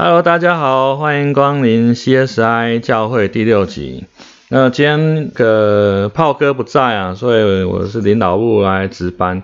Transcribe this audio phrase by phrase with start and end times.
[0.00, 4.04] Hello，大家好，欢迎光临 CSI 教会第六集。
[4.48, 9.42] 那今天个炮哥不在啊，所以我是领导部来值班。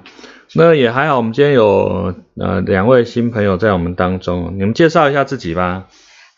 [0.55, 5.89] 那也还好，我们今天有呃两位新朋友在我们当中，你们介绍一下自己吧。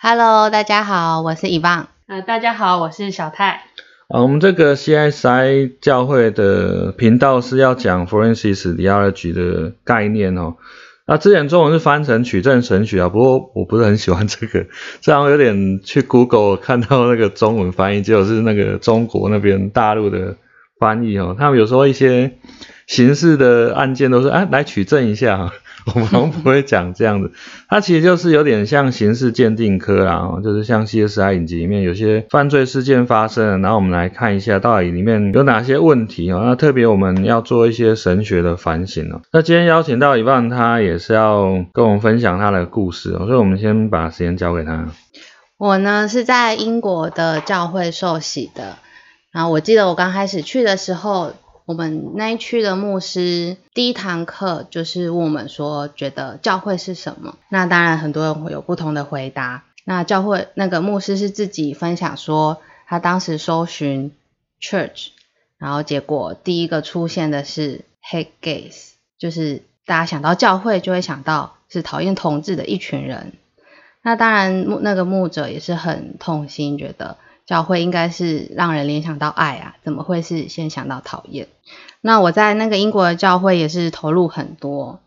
[0.01, 1.89] Hello，大家好，我是伊旺。
[2.09, 3.65] 呃，大家好，我是小泰。
[4.09, 10.55] 啊，我们这个 CSI 教会的频道是要讲 Forensic Theology 的概念哦。
[11.09, 14.67] 那之前中文是翻成取证神曲啊，不过我不是很喜欢这个，
[15.01, 20.37] 这样有点去 Google 看到那个中文翻译，结果是那个中国那边大陆的
[20.81, 21.37] 翻译哦。
[21.39, 22.33] 他们有时候一些
[22.89, 25.53] 刑事的案件都是啊来取证一下哈，
[25.95, 27.33] 我们不会讲这样子。
[27.69, 36.43] 它其实就是有点像刑事鉴定科啦，就是像 CSI 影集里面有些犯罪事件发生，然后我们来看一下到底里面有哪些问题哦。
[36.45, 39.21] 那特别我们要做一些神学的反省哦。
[39.33, 44.89] 那今天邀请到一半，他也是要跟我们分享他的故事哦，所以我们先把时间交给他。
[45.59, 48.77] 我呢是在英国的教会受洗的，
[49.33, 51.33] 然后我记得我刚开始去的时候，
[51.67, 57.37] 我们那一区的牧师第一堂课就是问我们说，觉得教会是什么？
[57.49, 59.65] 那当然很多人会有不同的回答。
[59.85, 64.13] 那教会那个牧师是自己分享说，他当时搜寻
[64.61, 65.09] church，
[65.59, 73.33] 然后结果第一个出现的是 hate gays，就是大家想到教会就会想到是讨厌同志的一群人。
[74.03, 81.47] 那当然，牧那个牧者也是很痛心，觉得教会应该是让人联想到爱啊，怎么会是先想到讨厌？
[82.01, 85.01] 那我在那个英国的教会也是投入很多，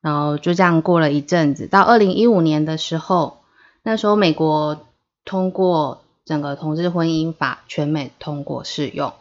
[0.00, 3.38] 然后就这样过了一阵子，到二零一五年的时候，
[3.82, 4.86] 那时候美国
[5.24, 9.12] 通过整个同志婚姻法全美通过适用，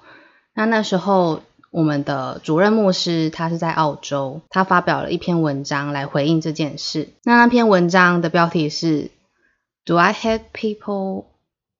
[0.53, 7.09] 那那时候我们的主任牧师他是在澳洲，他发表了一篇文章来回应这件事。
[7.23, 9.11] 那那篇文章的标题是
[9.85, 11.25] "Do I hate people?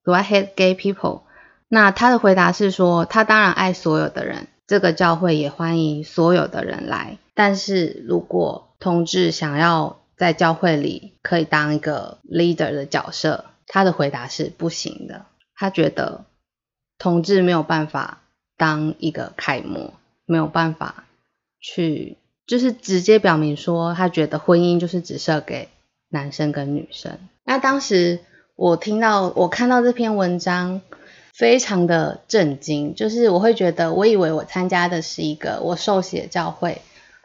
[0.09, 1.21] Do I hate gay people?"
[1.67, 7.19] 那他的回答是说，他当然爱所有的人，这个教会也欢迎所有的人来。
[7.35, 15.27] 但是如果同志想要在教会里可以当一个 leader 的角色，他的回答是不行的。
[15.55, 16.25] 他觉得
[16.97, 18.21] 同志没有办法
[18.57, 19.93] 当一个楷模，
[20.25, 21.05] 没有办法
[21.59, 22.17] 去，
[22.47, 25.69] 就是直接表明说，他觉得婚姻就是只设给
[26.09, 27.19] 男生跟女生。
[27.43, 28.21] 那当时
[28.59, 30.81] 我听到，我看到这篇文章，
[31.33, 36.81] 非常的震惊，就是我会觉得，我以为我参加的是一个我受洗的教会，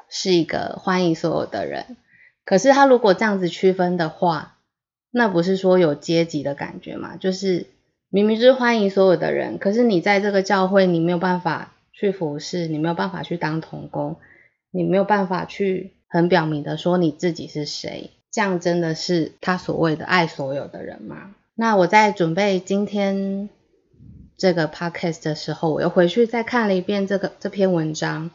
[0.08, 1.96] 是一个欢迎所有的人，
[2.44, 4.58] 可是他如果这样子区分的话，
[5.10, 7.16] 那不是说有阶级的感觉嘛？
[7.16, 7.66] 就是
[8.10, 14.18] 明明是欢迎所有的人，可是你在这个教会，你没有办法去服侍，你没有办法去当童工，
[14.70, 21.36] 你没有办法去很表明的说你自己是谁，这样真的是他所谓的爱所有的人吗？
[21.54, 23.48] 那我在准备今天
[24.36, 28.32] 这个 podcast 的时候，我又回去再看了一遍这个这篇文章，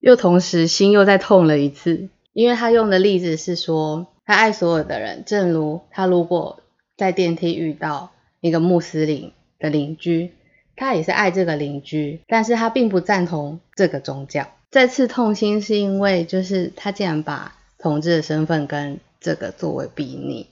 [0.00, 6.60] 又同时心又再痛了一次，因为他用的例子是说，他爱所有的人，正如他如果
[6.96, 10.32] 在电梯遇到一个穆斯林的邻居，
[10.76, 14.48] 他也是爱这个邻居，但是他并不赞同这个宗教。
[14.70, 20.48] 再次痛心是因为，就是他竟然把同志的身份跟这个作为比拟，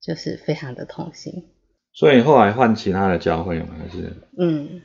[0.00, 1.44] 就是非常的痛心。
[1.94, 3.68] 所以后来换其他的教会吗？
[3.78, 4.80] 还是嗯，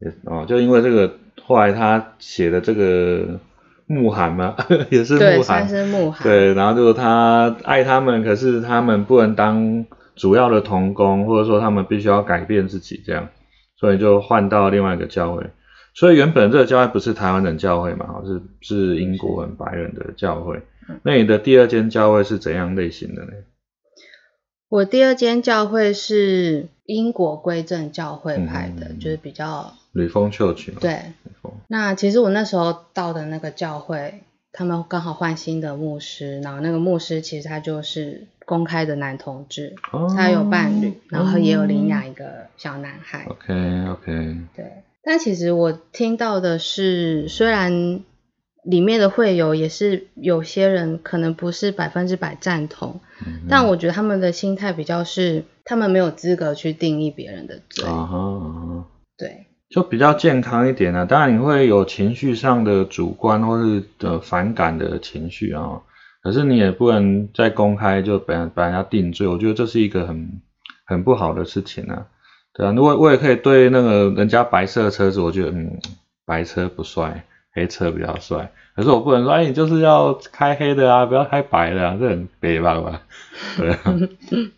[0.00, 3.38] 也哦，就因为这个，后来他写的这个
[3.86, 4.56] 慕寒嘛，
[4.90, 6.22] 也是对，慕寒算，是慕寒。
[6.22, 9.84] 对，然后就是他爱他们，可是他们不能当
[10.16, 13.28] 主要的童工，或者说他们必须要改变自己这样，
[13.76, 15.44] 所以就换到另外一个教会。
[15.92, 20.62] 所以原本这个教会不是台湾人教会嘛，哦是是英国人白人的教会。
[21.02, 23.32] 那你的第二间教会是怎样类型的呢？
[24.68, 30.78] 我第二间教会是英国归正教会派的，嗯就是比较吕峰秀曲嘛。
[30.80, 31.00] 对。
[31.66, 43.24] 那其实我那时候到的那个教会，他们刚好换新的牧师，然后那个牧师其实他就是公开的男同志，哦他有伴侣，然后也有领养一个小男孩。
[43.28, 43.54] OK
[43.88, 48.00] OK，对，但其实我听到的是，虽然
[48.64, 57.88] 里面的会友也是有些人可能不是百分之百赞同，嗯但我觉得他们的心态比较是，他们没有资格去定义别人的罪。
[57.88, 58.86] 啊哈啊哈，
[59.16, 61.04] 对，就比较健康一点啊。
[61.04, 65.80] 当然你会有情绪上的主观或是呃反感的情绪啊，
[66.22, 70.42] 可是你也不能再公开就把把人家定罪，我觉得这是一个很
[70.84, 72.06] 很不好的事情啊。
[72.52, 75.78] 对啊，如果我也可以对那个人家白色的车子，我觉得嗯
[76.26, 78.52] 白车不帅，黑车比较帅。
[78.76, 83.02] 可是我不能说，哎，你就是要开黑的啊，不要开白的啊，这很别吧吧？
[83.56, 83.98] 对啊。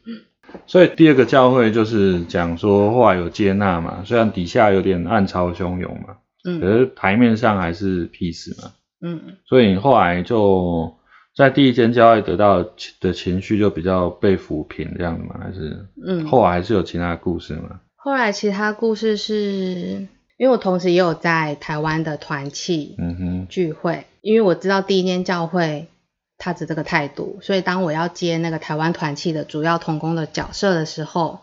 [0.66, 10.94] 所以第二个教会就是讲说，后来有接纳嘛，虽然底下有点暗潮汹涌嘛，嗯，可是台面上还是 peace 嘛，嗯，所以后来就
[11.34, 12.62] 在第一间教会得到
[13.00, 17.80] 的情绪就比较被抚平这样的嘛，还是，嗯，后来还是有其他的故事嘛？
[17.96, 20.06] 后来其他故事是。
[20.36, 22.96] 因为我同时也有在台湾的团契
[23.48, 25.88] 聚会，因为我知道第一间教会
[26.38, 31.40] 他的这个态度，所以当我要接那个台湾团契的主要同工的角色的时候，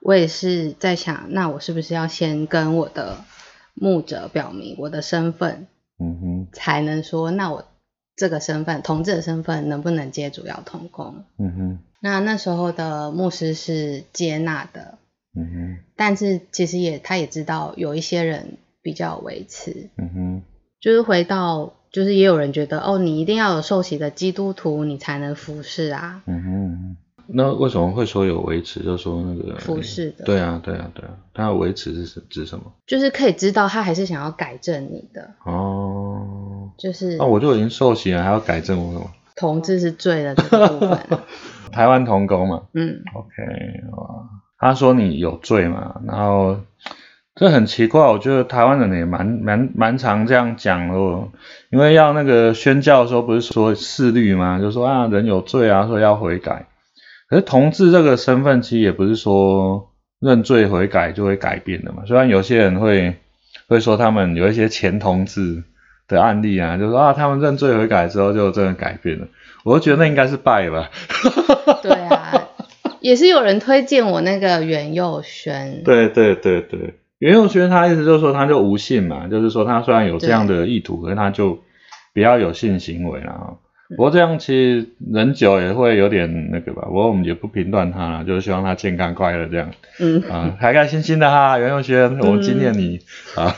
[0.00, 3.18] 我也是在想，那我是不是要先跟我的
[3.74, 5.66] 牧者表明我的身份，
[5.98, 7.66] 嗯哼，才能说那我
[8.16, 11.24] 这个身份同志的身份能不能接主要同工？
[11.36, 14.96] 嗯哼，那那时候的牧师是接纳的。
[15.36, 20.42] 嗯哼，但是其实也，他也知道有一些人比较维持，嗯哼，
[20.80, 26.96] 就是回到，就是也有人觉得，哦，你一定要有受洗的基督徒，你才能服侍啊，嗯哼，
[27.28, 28.80] 那为什么会说有维持？
[28.82, 32.72] 就说那个服侍的，对啊，对啊，对啊，他维持是指什么？
[32.86, 39.08] 就是可以知道他还是想要改正你的，哦，就是，那我就已经受洗了，还要改正我什么？
[39.36, 40.98] 同志是罪的这个部分，
[41.70, 43.32] 台湾同工嘛，嗯，OK，
[43.92, 44.28] 哇。
[44.60, 46.00] 他说你有罪嘛？
[46.06, 46.60] 然后
[47.34, 50.94] 这很奇怪，我觉得台湾人也蛮蛮蛮常这样讲的，
[51.70, 54.58] 因为要那个宣教的时候，不是说四律吗？
[54.60, 56.66] 就说啊人有罪啊，说要悔改。
[57.28, 59.90] 可是同志这个身份其实也不是说
[60.20, 62.02] 认罪悔改就会改变的嘛。
[62.06, 63.16] 虽然有些人会
[63.68, 65.62] 会说他们有一些前同志
[66.08, 69.28] 的案例啊，就说啊他们认罪悔改之后就真的改变了，
[69.64, 70.90] 我都觉得那应该是败吧。
[71.82, 72.39] 对啊。
[73.00, 81.58] 也是有人推荐我那个袁佑轩，对对对对，袁佑轩他意思就是说他就无性嘛，就是说他虽然有这样的意图，可是他就
[82.12, 83.54] 比较有性行为啦。
[83.96, 90.22] 不过这样其实人久也会有点那个吧，不过我们也不评断他，就是希望他健康快乐这样，嗯。
[90.30, 93.00] 啊，开开心心的哈，袁佑轩，我纪念你。
[93.34, 93.56] 啊，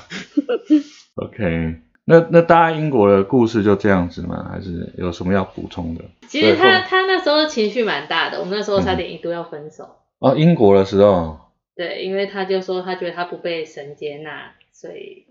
[1.16, 1.74] OK。
[2.04, 4.48] 那那大家英国的故事就这样子吗？
[4.50, 6.02] 还是有什么要补充的？
[6.26, 9.88] 其实他他那时候情绪蛮大的，我们那时候差点一度要分手。
[10.18, 11.38] 哦，英国的时候。
[11.76, 15.26] 对，因为他就说他觉得他不被神接纳，所以。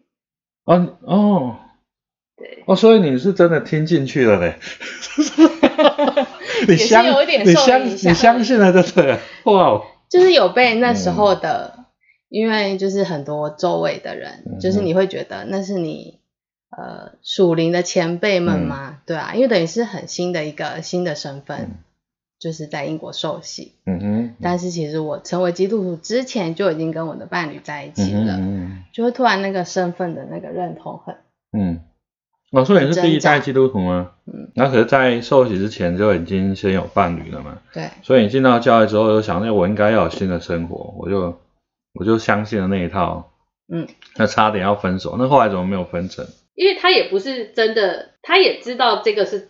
[0.63, 1.57] 哦哦。
[2.37, 2.63] 对。
[2.65, 4.55] 哦，所以你是真的听进去了嘞。
[6.69, 7.03] 你相
[7.45, 9.19] 你相你相信了，对不对？
[9.43, 9.81] 哇。
[10.09, 11.85] 就是有被那时候的，
[12.29, 16.20] 因为就是很多周围的人，就是你会觉得那是你。
[16.75, 21.71] 呃，属灵的前辈们嘛，对啊，因为等于是很新的一个新的身份，
[22.39, 23.73] 就是在英国受洗。
[23.85, 24.35] 嗯哼。
[24.41, 28.39] 但是其实我成为基督徒之前就已经跟我的伴侣在一起了，
[28.93, 31.15] 就会突然那个身份的那个认同很。
[31.51, 31.81] 嗯。
[32.51, 34.11] 哦，所以你是第一代基督徒吗？
[34.25, 34.51] 嗯。
[34.55, 37.59] 那可是，在受洗之前就已经先有伴侣了嘛？
[37.73, 37.89] 对。
[38.01, 41.37] 所以你进到教会之后，就想，那我应该要有新的生活，我就
[41.93, 43.29] 我就相信了那一套。
[43.67, 43.87] 嗯。
[44.15, 46.25] 那差点要分手，那后来怎么没有分成？
[46.61, 49.49] 因为他也不是真的，他也知道这个是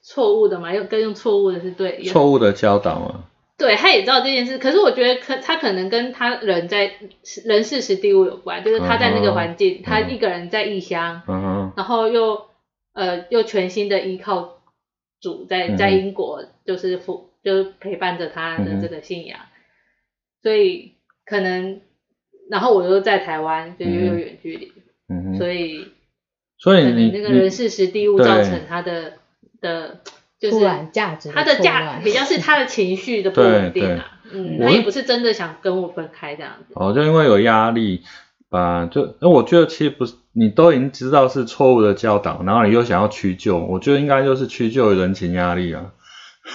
[0.00, 3.24] 错误的嘛，又跟用错误的是对，错误的教导嘛。
[3.56, 6.92] 对，他也知道这件事，可是我觉得可他可能跟他人在
[7.44, 11.22] 人事时地物有关，就是他在那个环境，他一个人在异乡，
[11.76, 12.46] 然后又
[12.92, 14.60] 呃又全新的依靠
[15.20, 19.40] 主在在英国，就是辅就是陪伴着他的这个信仰，
[20.40, 20.92] 所以
[21.26, 21.80] 可能
[22.48, 24.72] 然后我又在台湾，就又有远距离，
[25.36, 25.88] 所以。
[26.58, 29.12] 所以你那个人事时地物造成他的
[29.60, 30.00] 的，
[30.40, 30.58] 就是
[30.92, 36.74] 价值他的价比较是他的情绪的不稳定啊，嗯，他也不是真的想跟我分开这样子。
[36.74, 38.02] 哦，就因为有压力
[38.50, 45.92] 吧，就那我觉得其实不是，你都已经知道是错误的教导，然后你又想要屈就，我觉得应该就是屈就人情压力啊。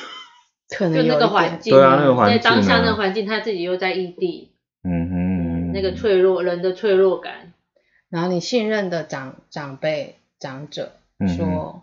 [0.78, 4.52] 可能就那个环境，对啊，那个环境，在当下那个环境，他自己又在异地，
[4.84, 7.53] 嗯哼，那个脆弱人的脆弱感。
[8.14, 10.92] 然后你信任的长长辈长者
[11.36, 11.82] 说，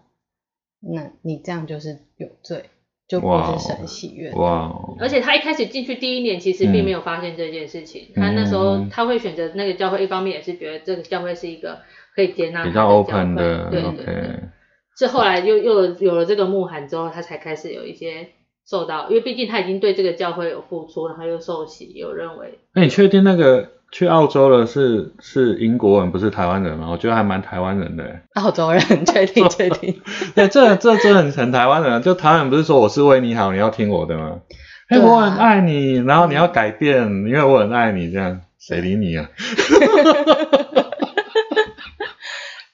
[0.80, 2.66] 那你这样就是有罪，
[3.08, 4.30] 就不是神喜悦。
[4.34, 4.72] 哇！
[5.00, 8.10] 而且他一开始进去第一年，其实并没有发现这件事情。
[8.14, 11.80] 他那时候他会选择那个教会，一方面也是觉得这个教会是一个
[12.14, 14.40] 可以接纳比较 open 的，对对对。
[14.96, 18.28] 是后来又又有了这个牧函之后，他才开始有一些
[18.64, 22.60] 受到，因为毕竟他已经对这个教会有付出，然后又受洗，有认为。
[22.72, 23.79] 那你确定那个？
[23.92, 26.88] 去澳洲的是是英国人，不是台湾人吗？
[26.90, 28.04] 我觉得还蛮台湾人的。
[28.34, 30.00] 澳洲人，确定确定。
[30.34, 32.00] 对，这这真的很台湾人。
[32.02, 34.38] 就台湾人不是说我是为你好，你要听我的吗？
[34.88, 39.28] 哎，我很爱你，然后你要改变，因为我很爱你，这样谁理你啊？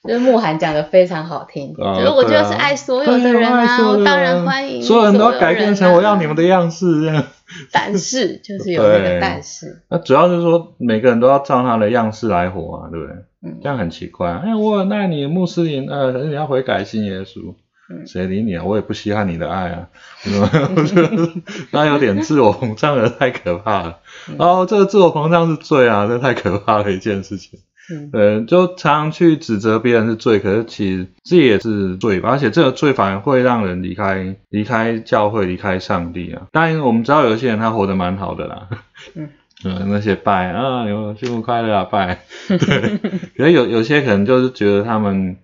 [0.06, 7.24] 就是慕寒讲的非常好听，就是我觉得是爱所有的人啊，我当然欢迎所有人都要改变成我要你们的样式这样。
[7.70, 13.14] 但是就是有那个但是，那主要是说每个人都要照他的样式来活啊，对不对？
[13.44, 14.30] 嗯，这样很奇怪。
[14.30, 17.54] 哎，我那你穆斯林呃，你要悔改信耶稣，
[18.04, 18.64] 谁理你啊？
[18.64, 19.88] 我也不稀罕你的爱啊，
[21.70, 23.98] 那有点自我膨胀的太可怕了。
[24.38, 27.60] 哦，这个自我膨胀是罪啊，这太可怕的一件事情。
[28.12, 36.48] 嗯，就常常去指责别人是罪，可是其实这也是罪吧，而且这个罪反而会让人离开离开教会，离开上帝啊。
[36.50, 38.68] 当然，我们知道有些人他活得蛮好的啦，
[39.14, 39.28] 嗯，
[39.88, 42.58] 那些拜啊，有幸福快乐啊拜， 对，
[43.36, 45.36] 可是有有些可能就是觉得他们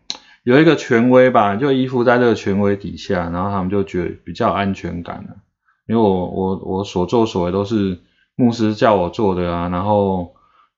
[0.43, 5.37] 有一个权威吧，就依附在这个权威底下，然后他们就觉得比较安全感了，
[5.87, 8.01] 因为我我我所作所为都是
[8.35, 10.35] 牧师叫我做的啊，然后。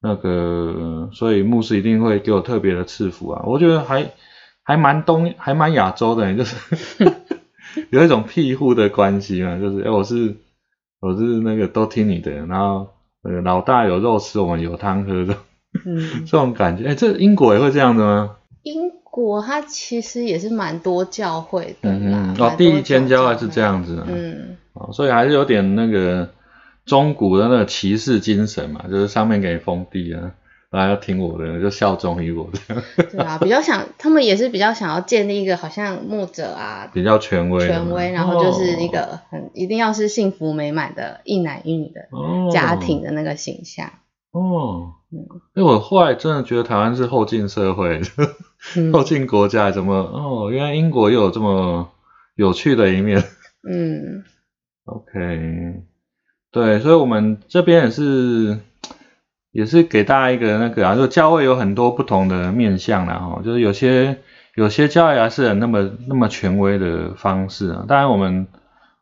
[0.07, 3.43] 那个，所以牧师一定会给我特别的赐福啊！
[3.47, 4.13] 我觉得还
[4.63, 6.57] 还蛮东，还蛮亚洲的，就是
[7.89, 10.37] 有一种庇护的关系嘛，就是哎，我是
[11.01, 12.89] 我是那个都听你的，然后
[13.23, 15.39] 呃老大有肉吃，我们有汤喝的，
[15.87, 18.37] 嗯， 这种感觉，哎，这英国也会这样的吗？
[18.63, 26.29] 英国它其实也是蛮多教会的，嗯哦，第一间教会是这样子，嗯，哦，所以还是有点那个。
[26.87, 30.33] 中古的那个骑士精神嘛，就是上面给你封地啊，
[30.71, 32.83] 然后要听我的，就效忠于我的。
[33.11, 42.09] 对啊，比较想，他们也是比较想要建立一个好像牧者啊，比较权威，权威，然后就是一个很一定要是幸福美满的一男一女的
[42.53, 43.91] 家庭的那个形象。
[44.33, 45.25] 哦，嗯，
[45.55, 48.03] 因为我后来真的觉得台湾是后进社会，
[48.93, 51.89] 后进国家，怎么哦，原来英国又有这么
[52.35, 53.23] 有趣的一面。
[53.67, 54.25] 嗯
[54.85, 55.85] ，OK。
[56.55, 58.61] 对，所以，我们这边也是，
[59.51, 64.19] 也是给大家一个那个啊，就教会有很多不同的面向啦，哈，就是有些
[64.55, 67.85] 有些教会还是那么那么权威的方式啊。
[67.89, 68.47] 当然，我们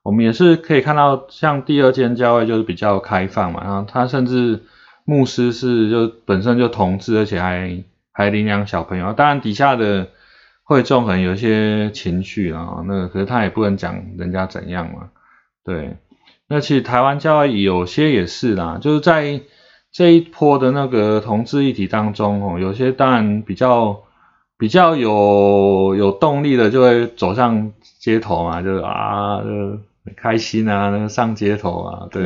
[0.02, 4.62] 我们也是可以看到，像第二间教会就是比较开放嘛，然后他甚至
[5.04, 9.12] 牧师是就本身就同志，而且还还领养小朋友。
[9.12, 10.08] 当然，底下的
[10.64, 15.10] 会众可能有一些情绪啊，那可是他也不能讲人家怎样嘛，
[15.66, 15.98] 对。
[16.48, 19.40] 那其实台湾教会有些也是啦，就是在
[19.90, 24.02] 这一波的那个同志议题当中哦，有些当然比较
[24.58, 29.48] 比较有有动力的，就会走上街头嘛，就是啊，就
[30.04, 32.22] 很开心啊，那个上街头啊，对，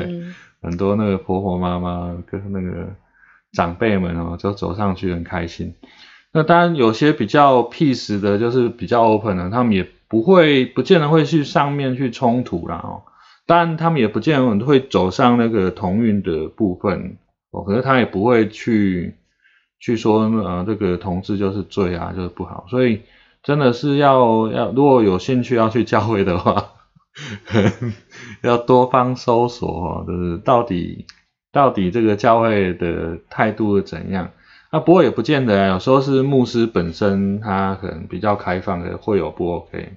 [0.62, 2.88] 很多那个婆婆妈妈跟那个
[3.52, 5.75] 长辈们哦，就走上去很开心。
[6.32, 13.02] 那当然有些比较 peace 的，就是比较 open 的，他们也不会不见得会去上面去冲突啦哦。
[13.46, 17.16] 但他们也不见得会走上那个同运的部分，
[17.52, 19.14] 哦，可是他也不会去
[19.78, 23.02] 去说，呃，这个同志就是罪啊，就是不好，所以
[23.44, 26.72] 真的是要要，如果有兴趣要去教会的话，
[28.42, 31.06] 要多方搜索哦，就是到底
[31.52, 34.32] 到底这个教会的态度是怎样？
[34.72, 39.92] 那不过也不见得，有时候是牧师本身他可能比较开放的，会有不 OK，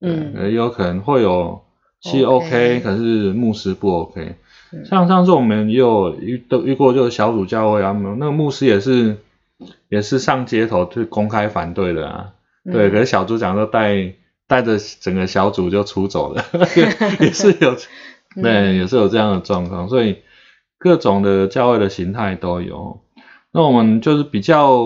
[0.00, 1.62] 嗯，也有可能会有。
[2.00, 4.36] 其实 OK，可是牧师不 OK。
[4.84, 9.16] 像上次我们也有遇都遇过，就是小组教会啊，那个牧师也是
[9.88, 12.32] 也是上街头去公开反对的啊。
[12.64, 14.12] 对，可是小组长都带
[14.46, 16.44] 带着整个小组就出走了，
[17.18, 17.74] 也是有，
[18.40, 19.88] 对，也是有这样的状况。
[19.88, 20.18] 所以
[20.78, 23.00] 各种的教会的形态都有。
[23.52, 24.84] 那我们就是比较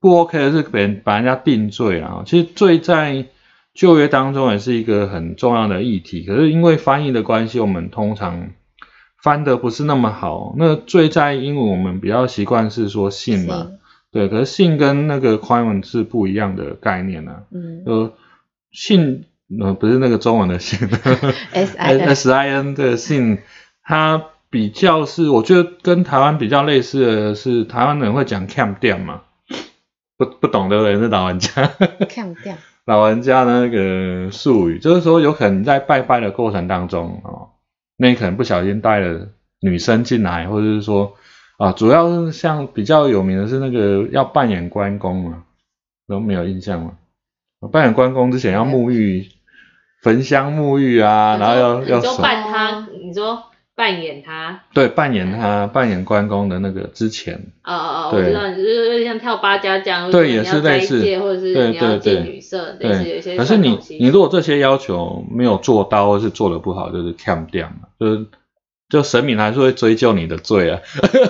[0.00, 2.22] 不 OK 的是别把人家定罪啊。
[2.26, 3.26] 其实罪在。
[3.78, 8.50] 旧约当中也是一个很重要的议题，可是因为翻译的关系，我们通常
[9.22, 10.52] 翻的不是那么好。
[10.58, 13.68] 那最在英文我们比较习惯是说信嘛，
[14.10, 17.44] 对，可是信跟那个 crime 是不一样的概念呢。
[17.52, 18.12] 嗯，呃，
[18.72, 19.26] 信
[19.60, 20.88] 呃不是那个中文的信
[21.52, 23.38] ，S I S I N 的信，
[23.84, 29.22] 它比较是我觉得跟台湾比较类似的是，台湾人会讲 cam 掉嘛，
[30.16, 31.70] 不不懂的人是老人家。
[32.08, 32.56] Cam 掉。
[32.88, 37.50] 老人家的那个术语，就是说有可能在拜拜的过程当中哦，
[37.98, 39.28] 那你可能不小心带了
[39.60, 41.12] 女生进来，或者是说
[41.58, 45.42] 啊，主要是像比较有名的是那个要扮演关公嘛，
[46.08, 46.92] 都没有印象嘛。
[47.70, 49.26] 扮演关公之前要沐浴，
[50.00, 51.96] 焚香沐浴啊，然后要要。
[51.98, 53.47] 你就扮他，你说。
[53.78, 63.36] 扮演他，对，扮演他，扮演关公的那个之前，哦哦哦，我知道，就是像跳八家将，对，也是类似，或者是你要见女色，类似有些。
[63.36, 68.26] 可是你，你如果这些要求没有做到，或是做的不好，就是 cam 掉嘛，就是
[68.88, 70.80] 就神明还是会追究你的罪啊，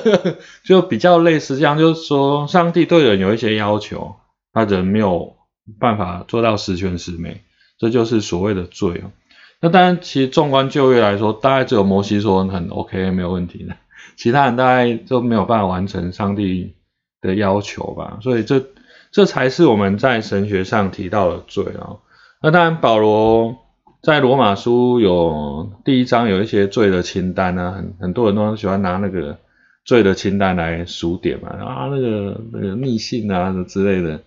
[0.65, 4.17] 就比较类似这样，就是说上帝对人有一些要求，
[4.55, 5.37] 他人没有
[5.79, 7.43] 办法做到十全十美，
[7.79, 9.13] 这就是所谓的罪哦。
[9.61, 13.75] 那当然，其实纵观就业来说，大概只有摩西说很 OK 没有问题的，
[14.17, 16.75] 其他人大概都没有办法完成上帝
[17.21, 18.19] 的要求吧。
[18.23, 18.65] 所以这
[19.11, 21.99] 这才是我们在神学上提到的罪哦。
[22.41, 23.57] 那当然，保罗
[24.01, 29.39] 在罗马书有第一章有一些罪的清单啊，很很多人都喜欢拿那个
[29.85, 34.21] 罪的清单来数点嘛，啊那个那个逆性啊之类的。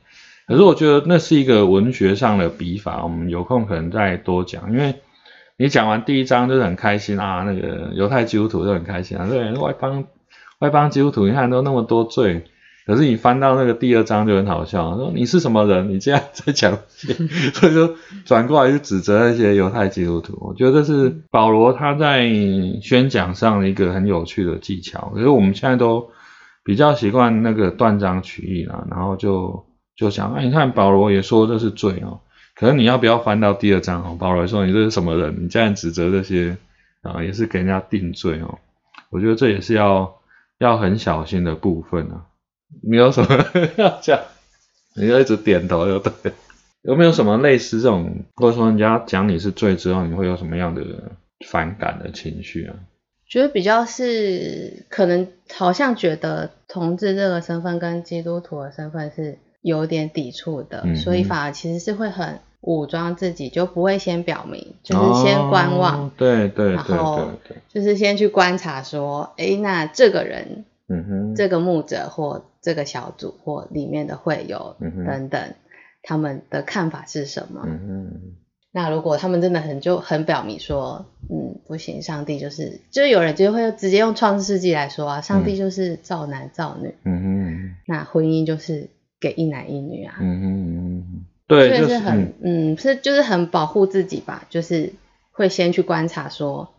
[0.46, 4.70] 可是我觉得那是一个文学上的笔法，我们有空可能再多讲。
[4.74, 4.96] 因为
[5.58, 10.06] 你讲完第一章就是很开心啊，那个犹太基督徒就很开心啊，对外邦
[10.60, 12.46] 外邦基督徒你看都那么多罪。
[12.84, 15.88] 可是你翻到那个第二章就很好笑，说你是什么人？
[15.90, 16.80] 你这样在讲，
[17.54, 20.36] 所以说转过来就指责那些犹太基督徒。
[20.42, 22.28] 我觉得这是保罗他在
[22.82, 25.12] 宣讲上的一个很有趣的技巧。
[25.14, 26.10] 可是我们现在都
[26.64, 29.64] 比较习惯那个断章取义啦，然后就
[29.96, 32.20] 就想，哎，你看保罗也说这是罪哦。
[32.62, 34.16] 可是你要不要翻到第二章哦？
[34.20, 35.46] 保罗说你这是什么人？
[35.46, 36.56] 你这样指责这些
[37.02, 38.60] 啊，也是给人家定罪哦。
[39.10, 40.22] 我觉得这也是要
[40.60, 42.28] 要很小心的部分啊。
[42.84, 43.46] 你有什么
[43.78, 44.20] 要讲？
[44.96, 46.34] 你就一直点头就对。
[46.84, 50.84] 有没有什么类似这种，或者说人家讲你是罪之后，你会有什么样的
[51.48, 52.76] 反感的情绪啊？
[53.28, 67.30] 觉得比较是可能好像觉得同志这个身份跟基督徒的身份是有点抵触的，所以反而其实是会很武装自己，就不会先表明，就是先观望，对对，然后
[67.68, 70.66] 就是先去观察说，哎，那这个人。
[70.94, 75.54] 嗯哼，这个牧者或这个小组或里面的会友等等，
[76.04, 77.62] 他们的看法是什么？
[77.66, 78.22] 嗯哼，
[78.74, 88.90] 那如果他们真的很就很表明说，嗯，不行，上帝就是，就有人就会直接用创世纪来说啊，上帝就是造男造女，嗯哼，那婚姻就是
[89.22, 94.94] 给一男一女啊，嗯哼，对，就是很，嗯，是就是很保护自己吧，就是
[95.32, 96.74] 会先去观察说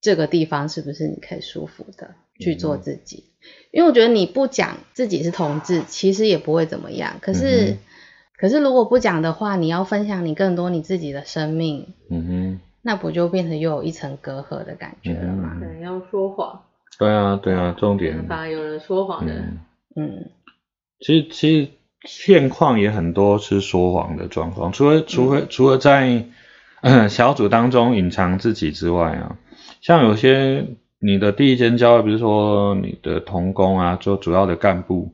[0.00, 3.24] 这个地方是不是你可以舒服的去做自己。
[3.72, 7.16] 因为我觉得你不讲自己是同志，其实也不会怎么样。
[7.20, 7.78] 可是，
[8.36, 15.58] 可是如果不讲的话，你要分享你更多你自己的生命，嗯哼，那不就变成又有一层隔阂的感觉了吗？
[15.58, 16.62] 对，要说谎。
[16.96, 18.24] 对啊，对啊，重点。
[18.28, 19.32] 反而有人说谎的。
[19.96, 20.30] 嗯。
[21.00, 21.70] 其实，其实
[22.04, 26.24] 现况也很多是说谎的状况，除了，除了，除了在
[27.08, 29.36] 小组当中隐藏自己之外啊，
[29.80, 30.66] 像有些。
[31.04, 35.12] 你的第一间教会，比如说你的同工啊，做主要的干部，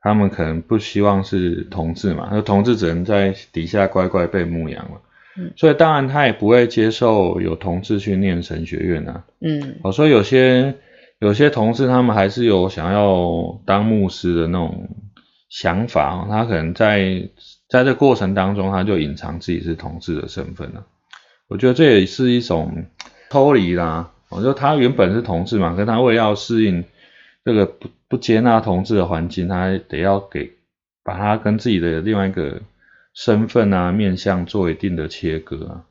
[0.00, 5.00] 他们可能不希望是同志嘛，那同志只能在底下乖乖被牧羊了，
[5.38, 10.74] 嗯，所以当然他也不会接受有同志去念神学院啊，嗯，哦，所以有些
[11.20, 14.88] 有些同志他们还是有想要当牧师的那种
[15.50, 17.28] 想法，他可能在
[17.68, 20.86] 在这过程当中他就隐藏自己是同志的身份了，
[21.48, 22.86] 我觉得这也是一种
[23.28, 24.12] 脱离啦。
[24.28, 26.84] 我说他原本是同志嘛，可他为了要适应
[27.44, 30.52] 这个不不接纳同志的环境，他得要给
[31.02, 32.62] 把他跟自己的另外一个
[33.12, 35.82] 身份啊面相做一定的切割啊。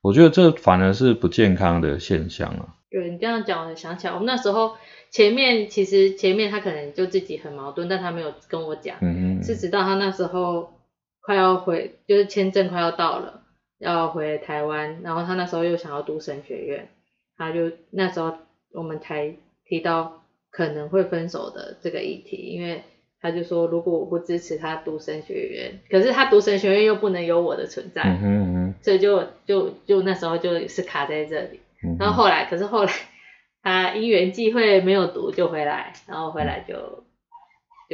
[0.00, 2.74] 我觉得这反而是不健康的现象啊。
[2.94, 4.76] 对你这样讲，我想起来，我们那时候
[5.10, 10.74] 前面其实前面他可能就自己很矛盾，但他没有跟我讲，嗯嗯是直到他那时候
[11.20, 13.42] 快要回，就是签证快要到了，
[13.80, 16.88] 要回台湾，然后他那时候又想要读神学院。
[17.36, 18.32] 他就那时候
[18.72, 22.84] 我们才提到可能会分手的这个议题，因为
[23.20, 31.58] 他就说如果我不支持他读神学院，可是他读神学院又不能有我的存在，嗯嗯所以就就就那时候就是卡在这里。
[31.98, 32.92] 然后后来，可是后来
[33.62, 37.04] 他因缘际会没有读就回来，然后回来就。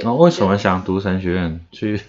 [0.03, 1.61] 那为什么想读神学院？
[1.73, 2.01] 去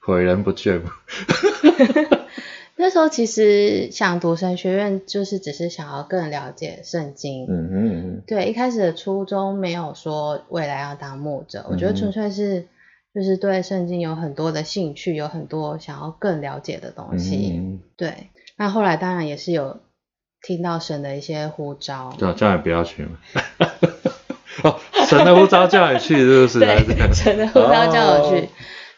[0.00, 0.92] 毁人不倦吗？
[2.76, 7.46] 那时候其实想读神学院，就是只是想要更了解圣经。
[7.48, 12.66] 嗯嗯对，一开始的初衷没有说未来要当牧者，我觉得纯粹是
[13.14, 17.52] 就是对圣经有很多的兴趣，有很多想要更了解的东西。
[17.56, 19.80] 嗯对，那后来当然也是有
[20.42, 22.14] 听到神的一些呼召。
[22.18, 23.18] 对，叫你不要去嘛。
[24.64, 26.60] 哦，神的呼召叫你去，是不是？
[26.60, 28.48] 对，神的呼召叫我去。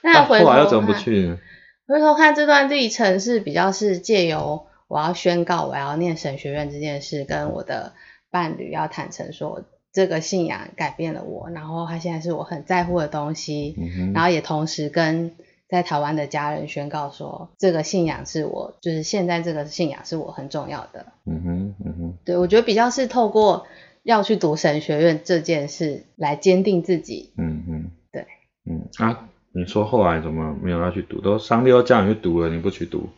[0.03, 1.39] 那后来又怎么不去呢？
[1.87, 7.93] 回头看这段历程是比较是借由我要宣告我要念神学院这件事，跟我的
[8.31, 13.77] 伴侣要坦诚说这个信仰改变了我，然后他现在是我很在乎的东西，
[14.15, 15.37] 然后也同时跟
[15.69, 21.07] 在台湾的家人宣告说这个信仰是我就是现在这个信仰是我很重要的。
[21.27, 23.67] 嗯哼，嗯哼，对我觉得比较是透过
[24.03, 27.33] 要去读神学院这件事来坚定自己。
[27.39, 28.27] 嗯哼，对，
[28.67, 29.29] 嗯啊。
[29.57, 31.21] 你说后来怎么没有要去读？
[31.21, 33.09] 都上帝都叫你去读了，你不去读？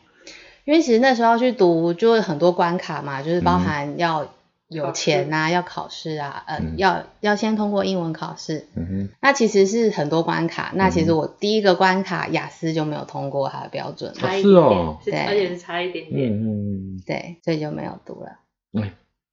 [0.67, 4.31] 因为其实那时候要去读，就很多关卡嘛，就是包含要
[4.69, 8.67] 有钱啊，要考试啊，呃，要要先通过英文考试。
[8.75, 9.09] 嗯哼。
[9.23, 14.13] 那其实是很多关卡，那其实我第一个关卡雅思就没有通过它的标准。
[14.15, 16.33] 差一点点，对，而且是差一点点。
[16.33, 17.03] 嗯嗯。
[17.07, 18.41] 对，所以就没有读了。
[18.81, 18.93] 哎，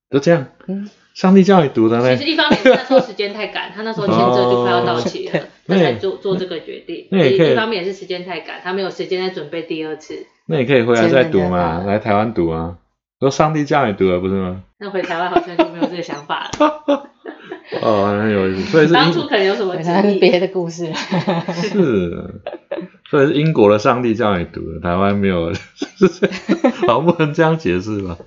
[0.10, 0.48] 都这样。
[0.68, 0.90] 嗯。
[1.16, 2.16] 上帝叫你读的呢？
[2.16, 7.08] 其实一方面是那时候时间太赶，他那时候签证就快要到期了，他才做做这个决定。
[7.12, 7.54] 那也可以。
[7.54, 10.26] 一方面也是时间太赶，他没有时间再准备第二次。
[10.48, 12.78] 那你可以回来再读嘛，来台湾读啊。
[13.24, 14.64] 说上帝叫你读的，不是吗？
[14.80, 17.10] 那回台湾好像就没有这个想法了。
[17.82, 18.72] 哦，很有意思。
[18.72, 19.76] 所以是当初可能有什么
[20.20, 20.94] 别的故事。
[20.94, 22.42] 是，
[23.10, 25.52] 所以是英国的上帝叫你读的，台湾没有，
[26.88, 28.18] 好不能这样解释吧？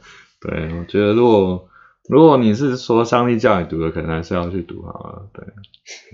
[0.41, 1.69] 对，我觉得如果
[2.09, 5.29] 如果你是说上帝叫你读的，可能还是要去读好了。
[5.35, 5.45] 对，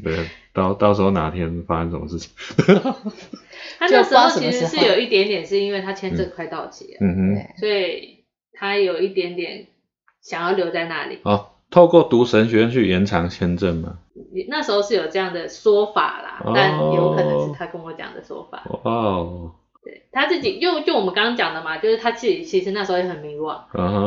[0.02, 2.30] 对，到到时候哪天发生什么事情？
[3.78, 8.21] 他那时候其实是有一点点，是因为他签证快到期了，嗯哼，所以
[8.52, 9.66] 他有一点点
[10.20, 11.18] 想要留在那里。
[11.24, 13.98] 哦，透过读神学院去延长签证吗？
[14.48, 18.62] 那时候是有这样的说法啦，但有可能是他跟我讲的说法。
[18.82, 19.52] 哦，
[19.84, 23.62] 对，他自己就就我们刚刚讲的嘛，就是他自己其实那时候也很迷惘，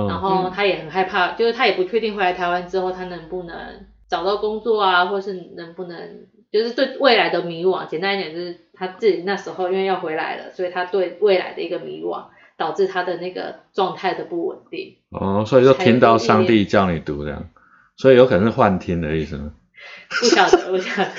[0.08, 3.56] 然后他也很害怕，就是他也不确定回来台湾之后他能不能
[4.08, 6.26] 找到工作啊，或是能不能。
[6.52, 14.96] 就是对未来的迷惘，简单一点就是他自己那时候因为要回来了，所以他对未来的一个迷惘，导致他的那个状态的不稳定。
[15.10, 17.50] 哦，所以就听到上帝叫你读这样，
[17.98, 19.52] 所以有可能是幻听的意思吗？
[20.10, 21.12] 不晓得，不晓得。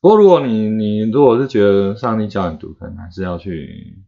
[0.00, 3.98] 不过如果你你如果是觉得上帝叫你读，可能还是要去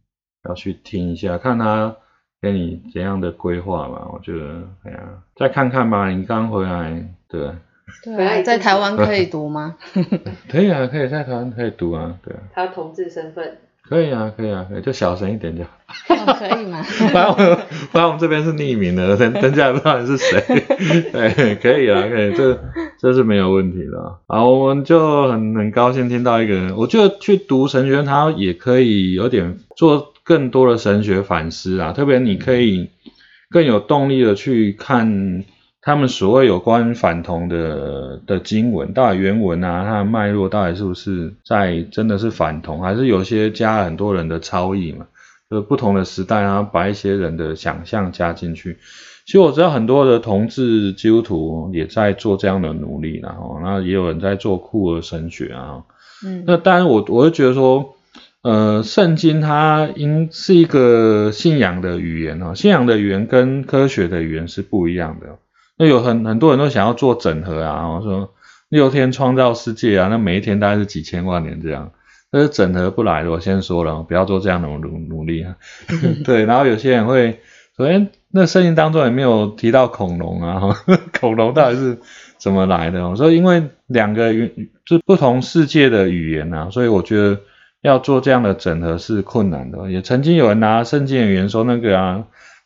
[0.47, 1.95] 要去听一下，看他
[2.41, 4.09] 给你怎样的规划吧。
[4.13, 6.09] 我觉得，哎呀，再看看吧。
[6.09, 7.51] 你刚回来，对。
[8.03, 9.77] 对，在台湾可以读吗？
[10.49, 12.41] 可以啊，可以在台湾可以读啊，对啊。
[12.53, 13.57] 他同志身份。
[13.87, 15.69] 可以啊，可以啊，可以，就小声一点就好。
[16.33, 16.81] 可以吗？
[17.13, 17.57] 反正我们
[17.91, 20.41] 反正我们这边是匿名的，等等下不知道你是谁。
[21.13, 22.59] 对，可以啊，可以，这
[22.99, 24.17] 这是没有问题的。
[24.27, 32.89] 啊，我们就很很高兴听到一个人，我觉得去读神学，他也可以有点做更多的神学反思啊，特别你可以
[33.49, 35.43] 更有动力的去看。
[35.85, 45.05] 他们所谓有关反同的的经文，到底原文啊，它的脉络到底是不是在真的是反同，还是有些加了很多人的超意嘛？
[45.47, 48.79] 就是不同的时代啊，把一些人的想象加进去。
[49.27, 55.83] 其实我知道很多的同志基督徒也在做这样的努力，然后那也有人在做酷儿神学啊。
[56.25, 57.93] 嗯，那当然我我会觉得说，
[58.41, 65.37] 呃，圣经它应是一个信仰的语言啊，信仰的语言跟科学的语言是不一样的。
[65.77, 68.33] 那有很很多人都想要做整合啊，我说
[68.69, 71.91] 六天创造世界啊，那每一天大概是几千万年这样，
[72.31, 73.31] 但是整合不来的。
[73.31, 75.57] 我先说了，不要做这样的努努力啊。
[76.23, 77.41] 对，然后有些人会
[77.75, 80.77] 说，哎，那圣经当中也没有提到恐龙啊，
[81.19, 81.97] 恐龙到底是
[82.37, 83.09] 怎么来的？
[83.09, 87.39] 我说，因为两个语就不同世界的语言啊，所以我觉得
[87.81, 89.91] 要做这样的整合是困难的。
[89.91, 92.23] 也曾经有人拿圣经的语言说那个啊。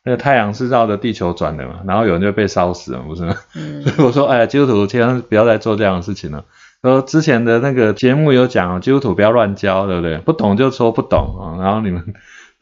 [0.10, 3.36] 那个太阳是绕着地球转的嘛，然后有人就被烧死了，不是吗？
[3.86, 6.46] 所以我说，哎，基督徒千万不要再做这样的事情了。
[6.82, 10.18] 说之前的那个节目有讲，基督徒不要乱教，对不对？
[10.18, 11.64] 不懂就说不懂啊。
[11.64, 12.16] 然后你们，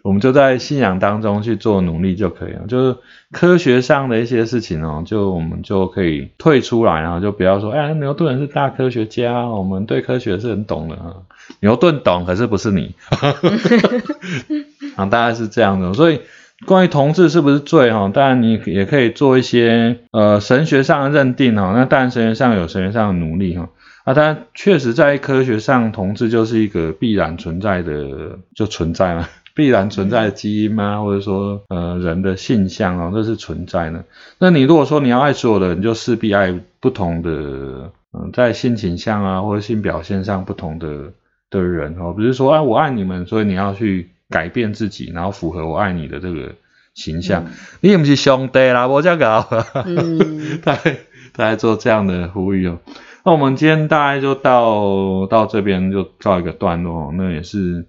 [0.03, 2.63] 我们就在信仰当中去做努力就可以了。
[2.67, 2.97] 就是
[3.31, 11.13] 科学上的一些事情哦，就我们就可以退出来啊，就不要说，哎，牛顿是大科学家，我们对科学是很懂的啊。
[11.61, 12.93] 牛顿懂，可是不是你。
[14.97, 16.19] 啊，大概是这样的，所以。
[16.65, 18.09] 关于同志是不是罪哈？
[18.11, 21.73] 当然你也可以做一些呃神学上的认定哈。
[21.75, 23.69] 那当然神学上有神学上的努力哈。
[24.05, 31.01] 啊，当然确实在科学上同志就是一个必然存在的就存在嘛， 必然存在的基因吗？
[31.03, 34.03] 或者说呃人的性向啊，这是存在的。
[34.39, 41.11] 那你如果说你要爱所有的人，就势必爱不同的嗯在性倾向啊或者性表现上不同的
[41.51, 44.09] 的人哦，不是说哎我爱你们，所以你要去。
[44.29, 46.55] 改变自己，然后符合我爱你的这个
[46.93, 47.45] 形象。
[47.81, 49.47] 你也不是兄弟啦，我这样搞。
[49.85, 52.79] 嗯， 他他在做这样的呼吁哦。
[53.23, 57.11] 那我们今天大概就到到这边就告一个段落。
[57.13, 57.85] 那也是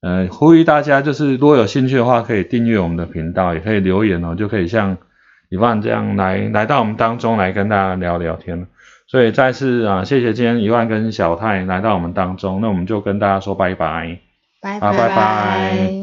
[0.00, 4.98] 呃呼吁大家，就是如果有兴趣的话，可以订阅我们的频道，也可以留言哦，就可以像
[5.48, 8.66] 一万这样来来到我们当中来跟大家聊聊天。
[9.06, 12.60] 所以再次啊，谢谢今天一万跟小泰来到我们当中。
[12.60, 14.31] 那我们就跟大家说拜拜。
[14.62, 16.01] 拜拜拜。